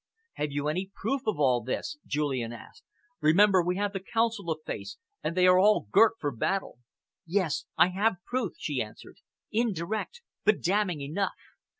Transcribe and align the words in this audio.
"Have 0.33 0.51
you 0.51 0.67
any 0.67 0.89
proof 0.95 1.27
of 1.27 1.39
all 1.39 1.61
this?" 1.61 1.99
Julian 2.07 2.51
asked. 2.51 2.81
"Remember 3.21 3.61
we 3.63 3.75
have 3.75 3.93
the 3.93 3.99
Council 3.99 4.43
to 4.45 4.59
face, 4.65 4.97
and 5.21 5.37
they 5.37 5.45
are 5.45 5.59
all 5.59 5.85
girt 5.91 6.13
for 6.19 6.35
battle." 6.35 6.79
"Yes, 7.27 7.65
I 7.77 7.89
have 7.89 8.17
proof," 8.25 8.53
she 8.57 8.81
answered, 8.81 9.17
"indirect 9.51 10.23
but 10.43 10.63
damning 10.63 11.01
enough. 11.01 11.35